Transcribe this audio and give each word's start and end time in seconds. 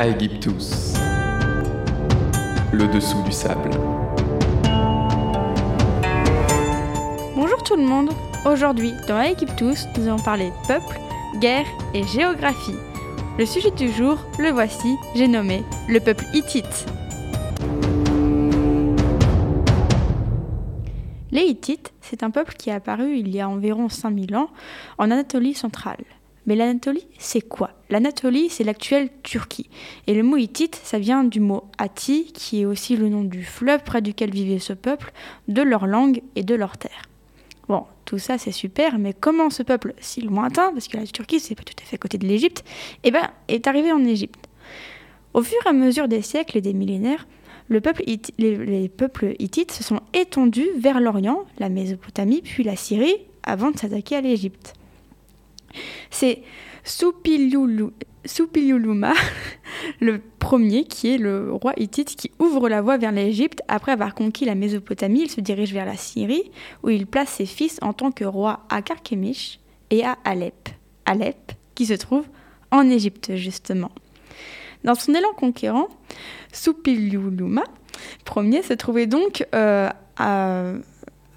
Aegyptus. 0.00 0.94
Le 2.72 2.88
dessous 2.88 3.22
du 3.22 3.32
sable. 3.32 3.68
Bonjour 7.36 7.62
tout 7.62 7.76
le 7.76 7.82
monde. 7.82 8.08
Aujourd'hui, 8.46 8.94
dans 9.06 9.18
Aegyptus, 9.18 9.86
nous 9.98 10.06
allons 10.06 10.18
parler 10.18 10.52
peuple, 10.66 10.98
guerre 11.38 11.66
et 11.92 12.02
géographie. 12.04 12.78
Le 13.38 13.44
sujet 13.44 13.72
du 13.72 13.92
jour, 13.92 14.16
le 14.38 14.48
voici, 14.48 14.96
j'ai 15.14 15.28
nommé 15.28 15.62
le 15.86 16.00
peuple 16.00 16.24
hittite. 16.32 16.86
Les 21.30 21.42
Hittites, 21.42 21.92
c'est 22.00 22.22
un 22.22 22.30
peuple 22.30 22.54
qui 22.54 22.70
est 22.70 22.72
apparu 22.72 23.18
il 23.18 23.28
y 23.28 23.38
a 23.42 23.50
environ 23.50 23.90
5000 23.90 24.34
ans 24.34 24.48
en 24.96 25.10
Anatolie 25.10 25.52
centrale. 25.52 26.06
Mais 26.46 26.56
l'Anatolie, 26.56 27.06
c'est 27.18 27.40
quoi? 27.42 27.70
L'Anatolie, 27.90 28.48
c'est 28.48 28.64
l'actuelle 28.64 29.10
Turquie. 29.22 29.68
Et 30.06 30.14
le 30.14 30.22
mot 30.22 30.36
hittite, 30.36 30.80
ça 30.82 30.98
vient 30.98 31.24
du 31.24 31.40
mot 31.40 31.64
Hatti, 31.78 32.32
qui 32.32 32.62
est 32.62 32.64
aussi 32.64 32.96
le 32.96 33.08
nom 33.08 33.24
du 33.24 33.44
fleuve 33.44 33.82
près 33.82 34.00
duquel 34.00 34.30
vivait 34.30 34.58
ce 34.58 34.72
peuple, 34.72 35.12
de 35.48 35.62
leur 35.62 35.86
langue 35.86 36.22
et 36.36 36.42
de 36.42 36.54
leur 36.54 36.78
terre. 36.78 37.02
Bon, 37.68 37.84
tout 38.04 38.18
ça 38.18 38.38
c'est 38.38 38.52
super, 38.52 38.98
mais 38.98 39.14
comment 39.18 39.50
ce 39.50 39.62
peuple 39.62 39.94
si 40.00 40.22
lointain, 40.22 40.72
parce 40.72 40.88
que 40.88 40.96
la 40.96 41.06
Turquie 41.06 41.38
c'est 41.38 41.54
pas 41.54 41.62
tout 41.62 41.74
à 41.80 41.84
fait 41.84 41.96
à 41.96 41.98
côté 41.98 42.18
de 42.18 42.26
l'Égypte, 42.26 42.64
eh 43.04 43.10
ben, 43.10 43.30
est 43.46 43.66
arrivé 43.68 43.92
en 43.92 44.04
Égypte? 44.04 44.48
Au 45.34 45.42
fur 45.42 45.58
et 45.64 45.68
à 45.68 45.72
mesure 45.72 46.08
des 46.08 46.22
siècles 46.22 46.58
et 46.58 46.60
des 46.60 46.72
millénaires, 46.72 47.26
les, 47.70 48.88
peuples 48.88 49.34
hittites 49.38 49.70
se 49.70 49.84
sont 49.84 50.00
étendus 50.12 50.68
vers 50.76 51.00
l'Orient, 51.00 51.44
la 51.58 51.68
Mésopotamie, 51.68 52.42
puis 52.42 52.64
la 52.64 52.74
Syrie, 52.74 53.14
avant 53.44 53.70
de 53.70 53.78
s'attaquer 53.78 54.16
à 54.16 54.20
l'Égypte. 54.20 54.74
C'est 56.10 56.42
Supiliuluma, 56.84 59.12
le 60.00 60.20
premier, 60.38 60.84
qui 60.84 61.14
est 61.14 61.18
le 61.18 61.52
roi 61.52 61.72
hittite 61.76 62.16
qui 62.16 62.30
ouvre 62.38 62.68
la 62.68 62.82
voie 62.82 62.98
vers 62.98 63.12
l'Égypte. 63.12 63.62
Après 63.68 63.92
avoir 63.92 64.14
conquis 64.14 64.44
la 64.44 64.54
Mésopotamie, 64.54 65.22
il 65.22 65.30
se 65.30 65.40
dirige 65.40 65.72
vers 65.72 65.86
la 65.86 65.96
Syrie, 65.96 66.50
où 66.82 66.90
il 66.90 67.06
place 67.06 67.30
ses 67.30 67.46
fils 67.46 67.78
en 67.82 67.92
tant 67.92 68.10
que 68.10 68.24
roi 68.24 68.64
à 68.68 68.82
Carchemish 68.82 69.60
et 69.90 70.04
à 70.04 70.18
Alep. 70.24 70.68
Alep, 71.06 71.52
qui 71.74 71.86
se 71.86 71.94
trouve 71.94 72.26
en 72.70 72.88
Égypte, 72.88 73.36
justement. 73.36 73.90
Dans 74.84 74.94
son 74.94 75.14
élan 75.14 75.32
conquérant, 75.36 75.88
Supiliuluma 76.52 77.64
Ier 78.36 78.62
se 78.62 78.72
trouvait 78.72 79.06
donc 79.06 79.46
euh, 79.54 79.90
à 80.16 80.72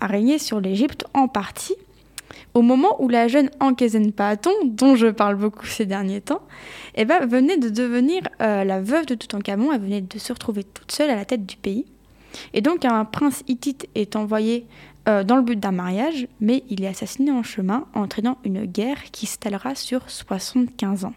régner 0.01 0.37
sur 0.37 0.61
l'Égypte 0.61 1.05
en 1.13 1.27
partie 1.27 1.75
au 2.53 2.61
moment 2.61 3.01
où 3.01 3.09
la 3.09 3.27
jeune 3.27 3.49
Paton, 4.15 4.51
dont 4.65 4.95
je 4.95 5.07
parle 5.07 5.35
beaucoup 5.35 5.65
ces 5.65 5.85
derniers 5.85 6.21
temps, 6.21 6.41
eh 6.95 7.05
ben, 7.05 7.25
venait 7.25 7.57
de 7.57 7.69
devenir 7.69 8.21
euh, 8.41 8.63
la 8.63 8.81
veuve 8.81 9.05
de 9.05 9.15
Toutankhamon, 9.15 9.71
elle 9.71 9.81
venait 9.81 10.01
de 10.01 10.19
se 10.19 10.33
retrouver 10.33 10.63
toute 10.63 10.91
seule 10.91 11.09
à 11.09 11.15
la 11.15 11.25
tête 11.25 11.45
du 11.45 11.57
pays. 11.57 11.85
Et 12.53 12.61
donc 12.61 12.85
un 12.85 13.05
prince 13.05 13.43
hittite 13.47 13.87
est 13.95 14.15
envoyé 14.15 14.65
euh, 15.07 15.23
dans 15.23 15.35
le 15.35 15.41
but 15.41 15.59
d'un 15.59 15.71
mariage, 15.71 16.27
mais 16.39 16.63
il 16.69 16.83
est 16.83 16.87
assassiné 16.87 17.31
en 17.31 17.43
chemin, 17.43 17.85
entraînant 17.93 18.37
une 18.43 18.65
guerre 18.65 19.03
qui 19.11 19.25
s'étalera 19.25 19.75
sur 19.75 20.09
75 20.09 21.05
ans. 21.05 21.13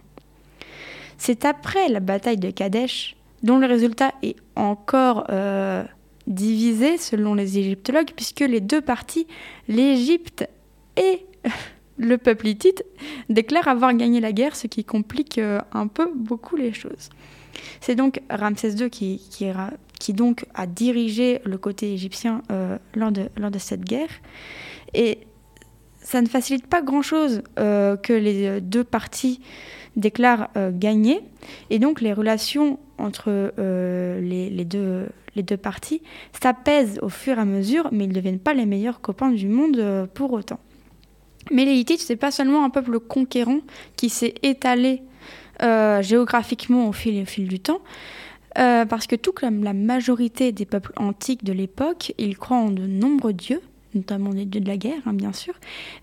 C'est 1.19 1.45
après 1.45 1.89
la 1.89 2.01
bataille 2.01 2.36
de 2.36 2.51
Kadesh, 2.51 3.17
dont 3.42 3.58
le 3.58 3.67
résultat 3.67 4.12
est 4.23 4.36
encore 4.55 5.27
euh, 5.30 5.84
divisé 6.27 6.98
selon 6.98 7.34
les 7.34 7.58
égyptologues, 7.58 8.11
puisque 8.14 8.41
les 8.41 8.61
deux 8.61 8.80
parties, 8.80 9.27
l'Égypte 9.69 10.48
et 10.97 11.27
le 11.98 12.19
peuple 12.19 12.48
hittite 12.48 12.84
déclare 13.28 13.69
avoir 13.69 13.94
gagné 13.94 14.20
la 14.20 14.33
guerre, 14.33 14.56
ce 14.56 14.66
qui 14.66 14.84
complique 14.84 15.39
euh, 15.39 15.61
un 15.72 15.86
peu 15.86 16.11
beaucoup 16.14 16.56
les 16.56 16.72
choses. 16.72 17.11
C'est 17.80 17.95
donc 17.95 18.20
Ramsès 18.29 18.73
II 18.73 18.90
qui, 18.90 19.20
donc 20.11 20.45
a 20.55 20.67
dirigé 20.67 21.40
le 21.45 21.56
côté 21.56 21.92
égyptien 21.92 22.42
euh, 22.51 22.77
lors, 22.95 23.11
de, 23.12 23.58
cette 23.58 23.83
guerre. 23.83 24.11
Et 24.92 25.20
ça 25.96 26.20
ne 26.20 26.27
facilite 26.27 26.67
pas 26.67 26.83
grand-chose 26.83 27.42
euh, 27.58 27.96
que 27.96 28.12
les 28.12 28.61
deux 28.61 28.85
parties 28.85 29.40
déclarent 29.96 30.51
gagner. 30.73 31.23
Et 31.70 31.79
donc 31.79 32.02
les 32.02 32.12
relations 32.12 32.79
entre 32.98 33.30
les 34.20 34.64
deux 34.67 35.56
parties 35.56 36.02
s'apaisent 36.39 36.98
au 37.01 37.08
fur 37.08 37.39
et 37.39 37.40
à 37.40 37.46
mesure, 37.46 37.89
mais 37.90 38.05
ils 38.05 38.11
ne 38.11 38.14
deviennent 38.14 38.39
pas 38.39 38.52
les 38.52 38.67
meilleurs 38.67 39.01
copains 39.01 39.30
du 39.30 39.48
monde 39.48 40.06
pour 40.12 40.33
autant. 40.33 40.61
Mais 41.51 41.64
les 41.64 41.74
Hittites, 41.74 42.01
c'est 42.01 42.17
pas 42.17 42.30
seulement 42.30 42.64
un 42.64 42.70
peuple 42.70 42.98
conquérant 42.98 43.61
qui 43.96 44.08
s'est 44.08 44.34
étalé 44.42 45.02
euh, 45.62 46.02
géographiquement 46.02 46.89
au 46.89 46.92
fil, 46.92 47.24
du 47.24 47.61
temps, 47.61 47.80
euh, 48.58 48.84
parce 48.84 49.07
que 49.07 49.17
tout 49.17 49.33
comme 49.33 49.64
la 49.64 49.73
majorité 49.73 50.52
des 50.52 50.67
peuples 50.67 50.92
antiques 50.96 51.45
de 51.45 51.52
l'époque, 51.52 52.12
ils 52.18 52.36
croient 52.36 52.58
en 52.58 52.70
de 52.70 52.86
nombreux 52.86 53.33
dieux, 53.33 53.62
notamment 53.95 54.30
les 54.30 54.45
dieux 54.45 54.61
de 54.61 54.68
la 54.68 54.77
guerre, 54.77 55.01
hein, 55.06 55.14
bien 55.14 55.33
sûr, 55.33 55.55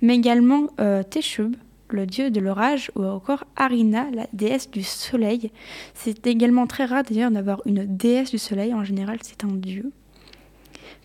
mais 0.01 0.15
également 0.15 0.69
euh, 0.79 1.03
Teshub, 1.03 1.55
le 1.89 2.07
dieu 2.07 2.31
de 2.31 2.39
l'orage, 2.39 2.89
ou 2.95 3.03
encore 3.03 3.43
Arina, 3.55 4.07
la 4.11 4.25
déesse 4.33 4.71
du 4.71 4.81
soleil. 4.81 5.51
C'est 5.93 6.25
également 6.25 6.65
très 6.65 6.85
rare 6.85 7.03
d'ailleurs 7.03 7.29
d'avoir 7.29 7.61
une 7.65 7.85
déesse 7.85 8.31
du 8.31 8.39
soleil, 8.39 8.73
en 8.73 8.83
général 8.83 9.19
c'est 9.21 9.43
un 9.43 9.53
dieu. 9.53 9.91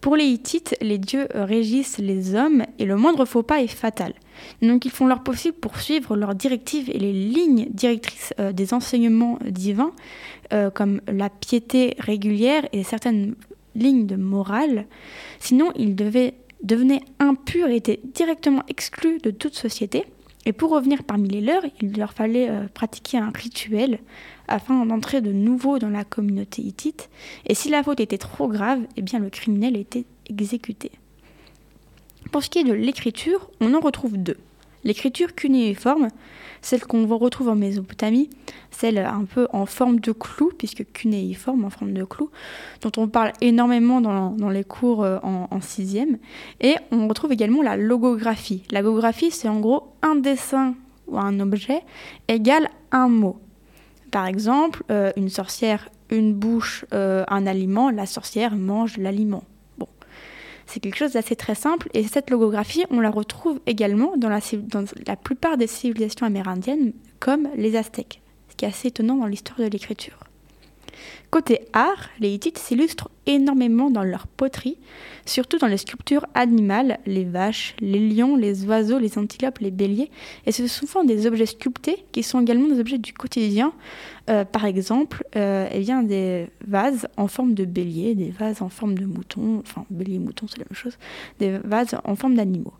Pour 0.00 0.16
les 0.16 0.25
Hittites, 0.25 0.76
les 0.81 0.99
dieux 0.99 1.28
régissent 1.34 1.99
les 1.99 2.34
hommes 2.34 2.65
et 2.78 2.84
le 2.84 2.97
moindre 2.97 3.25
faux 3.25 3.43
pas 3.43 3.60
est 3.60 3.66
fatal. 3.66 4.15
Donc 4.62 4.84
ils 4.84 4.91
font 4.91 5.06
leur 5.06 5.22
possible 5.22 5.56
pour 5.56 5.81
suivre 5.81 6.16
leurs 6.16 6.34
directives 6.34 6.88
et 6.91 6.99
les 6.99 7.12
lignes 7.12 7.66
directrices 7.71 8.32
euh, 8.38 8.53
des 8.53 8.75
enseignements 8.75 9.38
divins, 9.44 9.93
euh, 10.53 10.71
comme 10.71 11.00
la 11.09 11.28
piété 11.28 11.97
régulière 11.98 12.66
et 12.72 12.84
certaines 12.84 13.34
lignes 13.75 14.06
de 14.06 14.16
morale. 14.16 14.87
Sinon, 15.41 15.72
ils 15.77 15.94
devenaient 15.94 17.03
impurs 17.19 17.69
et 17.69 17.77
étaient 17.77 18.00
directement 18.15 18.62
exclus 18.69 19.19
de 19.19 19.31
toute 19.31 19.54
société. 19.54 20.04
Et 20.48 20.54
pour 20.54 20.70
revenir 20.70 21.04
parmi 21.04 21.28
les 21.28 21.42
leurs, 21.42 21.62
il 21.82 21.98
leur 21.98 22.14
fallait 22.14 22.48
euh, 22.48 22.69
pratiquer 22.72 23.19
un 23.19 23.28
rituel 23.28 23.98
afin 24.48 24.86
d'entrer 24.86 25.20
de 25.20 25.31
nouveau 25.31 25.78
dans 25.78 25.91
la 25.91 26.04
communauté 26.04 26.62
hittite. 26.62 27.10
Et 27.44 27.54
si 27.54 27.69
la 27.69 27.82
faute 27.82 28.00
était 28.00 28.16
trop 28.16 28.48
grave, 28.48 28.81
eh 28.97 29.03
bien 29.03 29.19
le 29.19 29.28
criminel 29.28 29.76
était 29.76 30.06
exécuté. 30.31 30.91
Pour 32.32 32.42
ce 32.42 32.48
qui 32.48 32.60
est 32.60 32.64
de 32.64 32.72
l'écriture, 32.72 33.50
on 33.60 33.75
en 33.75 33.81
retrouve 33.81 34.16
deux. 34.16 34.38
L'écriture 34.88 35.34
cunéiforme, 35.34 36.09
celle 36.62 36.81
qu'on 36.81 37.06
retrouve 37.19 37.50
en 37.50 37.54
Mésopotamie, 37.54 38.31
celle 38.71 38.97
un 38.97 39.26
peu 39.26 39.47
en 39.53 39.66
forme 39.66 40.00
de 40.00 40.12
clou, 40.12 40.50
puisque 40.56 40.82
cunéiforme 40.94 41.66
en 41.66 41.69
forme 41.69 41.93
de 41.93 42.04
clou, 42.04 42.31
dont 42.81 42.93
on 42.97 43.06
parle 43.06 43.34
énormément 43.43 44.00
dans, 44.00 44.48
les 44.48 44.65
cours 44.65 45.04
euh, 45.04 45.19
en, 45.22 45.60
sixième. 45.60 46.16
Et 46.62 46.77
on 46.91 47.06
retrouve 47.06 47.32
également 47.32 47.60
la 47.60 47.77
logographie. 47.77 48.62
La 48.71 48.81
logographie, 48.81 49.31
c'est 49.31 49.50
en 49.50 49.60
gros 49.60 49.93
un 50.00 50.15
dessin 50.15 50.75
ou 51.06 51.19
un 51.19 51.38
objet 51.38 51.82
égal 52.27 52.71
un 52.91 53.09
mot. 53.09 53.38
Par 54.10 54.27
exemple, 54.27 54.84
euh, 54.91 55.12
une 55.19 55.28
sorcière, 55.28 55.91
une 56.09 56.32
bouche, 56.32 56.87
euh, 56.94 57.27
un 57.28 57.47
aliment, 57.47 57.91
la 57.91 58.06
sorcière 58.06 58.56
mange 58.56 58.97
l'aliment. 58.97 59.44
C'est 60.69 60.81
quelque 60.81 60.97
chose 60.97 61.12
d'assez 61.12 61.34
très 61.34 61.55
simple 61.55 61.89
et 61.95 62.06
cette 62.06 62.29
logographie, 62.29 62.84
on 62.91 63.01
la 63.01 63.11
retrouve 63.11 63.59
également 63.67 64.19
dans 64.19 64.29
la, 64.29 65.17
plupart 65.17 65.56
des 65.56 65.67
civilisations 65.67 66.27
amérindiennes 66.27 66.93
comme 67.21 67.49
les 67.56 67.75
Aztèques, 67.75 68.21
ce 68.51 68.55
qui 68.55 68.67
est 68.67 68.69
assez 68.69 68.89
étonnant 68.89 69.17
dans 69.17 69.27
l'histoire 69.27 69.59
de 69.59 69.65
l'écriture. 69.65 70.18
Côté 71.31 71.60
art, 71.72 72.09
les 72.20 72.32
Hittites 72.32 72.59
s'illustrent 72.59 73.10
énormément 73.26 73.91
dans 73.91 74.03
leur 74.03 74.26
poterie, 74.26 74.78
surtout 75.26 75.59
dans 75.59 75.66
les 75.66 75.76
sculptures 75.76 76.26
animales, 76.34 76.98
les 77.04 77.25
vaches, 77.25 77.75
les 77.80 77.98
lions, 78.09 78.36
les 78.36 78.65
oiseaux, 78.65 78.98
les 78.98 79.18
antilopes, 79.18 79.59
les 79.59 79.71
béliers, 79.71 80.10
et 80.47 80.53
ce 80.53 80.66
sont 80.66 80.86
souvent 80.86 81.04
des 81.04 81.27
objets 81.27 81.47
sculptés 81.47 82.04
qui 82.12 82.22
sont 82.22 82.41
également 82.41 82.68
des 82.68 82.80
objets 82.80 82.98
du 82.98 83.12
quotidien, 83.12 83.72
euh, 84.30 84.45
par 84.45 84.65
exemple 84.65 85.24
euh, 85.36 85.68
eh 85.71 85.84
des 86.04 86.47
vases 86.66 87.09
en 87.16 87.28
forme 87.28 87.54
de 87.54 87.65
bélier, 87.65 88.15
des 88.15 88.30
vases 88.30 88.62
en 88.62 88.71
forme 88.71 88.97
de 88.97 89.04
mouton, 89.04 89.60
enfin 89.60 89.84
bélier 89.91 90.18
mouton 90.18 90.47
c'est 90.48 90.59
la 90.59 90.65
même 90.65 90.77
chose, 90.77 90.97
des 91.39 91.59
vases 91.59 91.97
en 92.04 92.16
forme 92.16 92.34
d'animaux. 92.34 92.72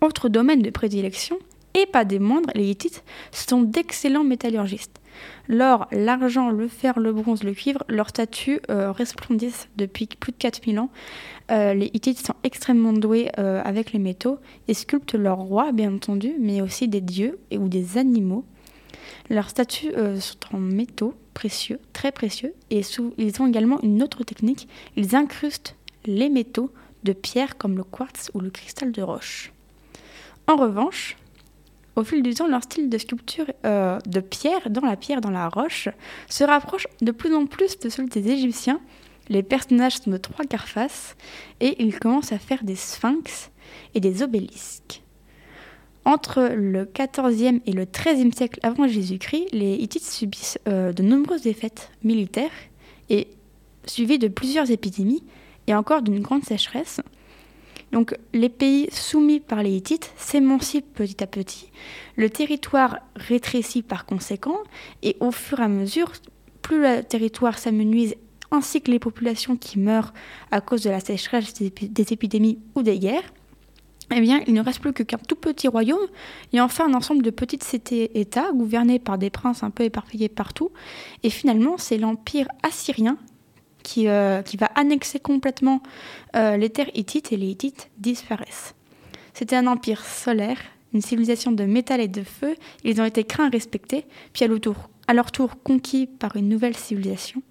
Autre 0.00 0.28
domaine 0.28 0.62
de 0.62 0.70
prédilection, 0.70 1.38
et 1.74 1.86
pas 1.86 2.04
des 2.04 2.18
moindres, 2.18 2.50
les 2.54 2.68
Hittites 2.68 3.04
sont 3.30 3.62
d'excellents 3.62 4.24
métallurgistes. 4.24 4.99
L'or, 5.48 5.88
l'argent, 5.92 6.50
le 6.50 6.68
fer, 6.68 6.98
le 6.98 7.12
bronze, 7.12 7.42
le 7.42 7.52
cuivre, 7.52 7.84
leurs 7.88 8.10
statues 8.10 8.60
euh, 8.70 8.92
resplendissent 8.92 9.68
depuis 9.76 10.06
plus 10.06 10.32
de 10.32 10.36
4000 10.36 10.78
ans. 10.78 10.90
Euh, 11.50 11.74
les 11.74 11.90
Hittites 11.92 12.24
sont 12.24 12.34
extrêmement 12.44 12.92
doués 12.92 13.30
euh, 13.38 13.60
avec 13.64 13.92
les 13.92 13.98
métaux 13.98 14.38
et 14.68 14.74
sculptent 14.74 15.14
leurs 15.14 15.38
rois, 15.38 15.72
bien 15.72 15.94
entendu, 15.94 16.34
mais 16.38 16.60
aussi 16.60 16.88
des 16.88 17.00
dieux 17.00 17.38
et, 17.50 17.58
ou 17.58 17.68
des 17.68 17.98
animaux. 17.98 18.44
Leurs 19.28 19.50
statues 19.50 19.92
sont 20.18 20.56
en 20.56 20.58
métaux 20.58 21.14
précieux, 21.34 21.78
très 21.92 22.10
précieux, 22.10 22.52
et 22.70 22.82
ils 23.16 23.42
ont 23.42 23.46
également 23.46 23.80
une 23.82 24.02
autre 24.02 24.24
technique. 24.24 24.68
Ils 24.96 25.14
incrustent 25.14 25.76
les 26.04 26.28
métaux 26.28 26.72
de 27.04 27.12
pierre 27.12 27.56
comme 27.56 27.76
le 27.76 27.84
quartz 27.84 28.30
ou 28.34 28.40
le 28.40 28.50
cristal 28.50 28.92
de 28.92 29.02
roche. 29.02 29.52
En 30.46 30.56
revanche, 30.56 31.16
au 32.00 32.04
fil 32.04 32.22
du 32.22 32.34
temps, 32.34 32.48
leur 32.48 32.62
style 32.62 32.88
de 32.88 32.98
sculpture 32.98 33.44
euh, 33.66 33.98
de 34.06 34.20
pierre, 34.20 34.70
dans 34.70 34.80
la 34.80 34.96
pierre, 34.96 35.20
dans 35.20 35.30
la 35.30 35.48
roche, 35.48 35.88
se 36.28 36.44
rapproche 36.44 36.86
de 37.02 37.12
plus 37.12 37.34
en 37.34 37.46
plus 37.46 37.78
de 37.78 37.88
celui 37.90 38.08
des 38.08 38.30
Égyptiens. 38.30 38.80
Les 39.28 39.42
personnages 39.42 39.98
sont 39.98 40.10
de 40.10 40.16
trois 40.16 40.46
quarts 40.46 40.66
face 40.68 41.16
et 41.60 41.82
ils 41.82 41.98
commencent 41.98 42.32
à 42.32 42.38
faire 42.38 42.64
des 42.64 42.74
sphinx 42.74 43.50
et 43.94 44.00
des 44.00 44.22
obélisques. 44.22 45.02
Entre 46.06 46.50
le 46.56 46.86
14e 46.86 47.60
et 47.66 47.72
le 47.72 47.84
13e 47.84 48.34
siècle 48.34 48.58
avant 48.62 48.88
Jésus-Christ, 48.88 49.48
les 49.52 49.74
Hittites 49.74 50.02
subissent 50.02 50.58
euh, 50.66 50.94
de 50.94 51.02
nombreuses 51.02 51.42
défaites 51.42 51.90
militaires 52.02 52.50
et 53.10 53.28
suivies 53.84 54.18
de 54.18 54.28
plusieurs 54.28 54.70
épidémies 54.70 55.22
et 55.66 55.74
encore 55.74 56.00
d'une 56.00 56.20
grande 56.20 56.44
sécheresse. 56.44 57.00
Donc 57.92 58.16
les 58.32 58.48
pays 58.48 58.88
soumis 58.92 59.40
par 59.40 59.62
les 59.62 59.72
Hittites 59.76 60.12
s'émancipent 60.16 60.94
petit 60.94 61.22
à 61.22 61.26
petit, 61.26 61.70
le 62.16 62.30
territoire 62.30 62.98
rétrécit 63.16 63.82
par 63.82 64.06
conséquent, 64.06 64.58
et 65.02 65.16
au 65.20 65.32
fur 65.32 65.60
et 65.60 65.64
à 65.64 65.68
mesure, 65.68 66.12
plus 66.62 66.80
le 66.80 67.02
territoire 67.02 67.58
s'amenuise 67.58 68.14
ainsi 68.52 68.80
que 68.80 68.90
les 68.90 68.98
populations 68.98 69.56
qui 69.56 69.78
meurent 69.78 70.12
à 70.50 70.60
cause 70.60 70.82
de 70.82 70.90
la 70.90 71.00
sécheresse, 71.00 71.54
des 71.54 72.12
épidémies 72.12 72.58
ou 72.74 72.82
des 72.82 72.98
guerres, 72.98 73.32
eh 74.12 74.20
bien, 74.20 74.40
il 74.46 74.54
ne 74.54 74.60
reste 74.60 74.80
plus 74.80 74.92
qu'un 74.92 75.18
tout 75.18 75.36
petit 75.36 75.68
royaume 75.68 76.06
et 76.52 76.60
enfin 76.60 76.88
un 76.88 76.94
ensemble 76.94 77.22
de 77.22 77.30
petites 77.30 77.62
cités-États 77.62 78.50
gouvernés 78.52 78.98
par 78.98 79.18
des 79.18 79.30
princes 79.30 79.62
un 79.62 79.70
peu 79.70 79.84
éparpillés 79.84 80.28
partout. 80.28 80.70
Et 81.22 81.30
finalement, 81.30 81.78
c'est 81.78 81.96
l'empire 81.96 82.48
assyrien 82.64 83.18
qui, 83.82 84.08
euh, 84.08 84.42
qui, 84.42 84.56
va 84.56 84.66
annexer 84.74 85.20
complètement 85.20 85.82
euh, 86.36 86.56
les 86.56 86.70
terres 86.70 86.90
hittites 86.94 87.32
et 87.32 87.36
les 87.36 87.48
hittites 87.48 87.90
disparaissent. 87.98 88.74
C'était 89.34 89.56
un 89.56 89.66
empire 89.66 90.04
solaire, 90.04 90.58
une 90.92 91.02
civilisation 91.02 91.52
de 91.52 91.64
métal 91.64 92.00
et 92.00 92.08
de 92.08 92.22
feu. 92.22 92.56
Ils 92.84 93.00
ont 93.00 93.04
été 93.04 93.24
craints 93.24 93.50
respectés, 93.50 94.04
puis 94.32 94.44
à 94.44 94.48
leur 94.48 94.60
tour, 94.60 94.76
à 95.06 95.14
conquis 95.64 96.06
par 96.06 96.36
une 96.36 96.48
nouvelle 96.48 96.76
civilisation. 96.76 97.42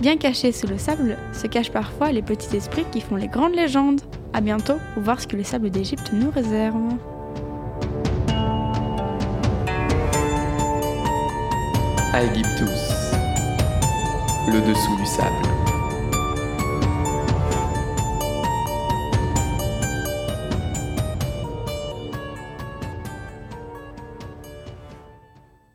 Bien 0.00 0.16
cachés 0.16 0.52
sous 0.52 0.66
le 0.66 0.78
sable 0.78 1.18
se 1.34 1.46
cachent 1.46 1.72
parfois 1.72 2.10
les 2.10 2.22
petits 2.22 2.56
esprits 2.56 2.86
qui 2.90 3.02
font 3.02 3.16
les 3.16 3.28
grandes 3.28 3.54
légendes. 3.54 4.00
A 4.32 4.40
bientôt 4.40 4.76
pour 4.94 5.02
voir 5.02 5.20
ce 5.20 5.26
que 5.26 5.36
les 5.36 5.44
sables 5.44 5.68
d'Égypte 5.68 6.10
nous 6.14 6.30
le 14.48 14.60
dessous 14.60 14.96
du 14.96 15.06
sable. 15.06 15.59